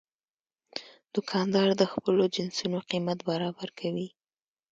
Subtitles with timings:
[1.13, 4.07] دوکاندار د خپلو جنسونو قیمت برابر کوي.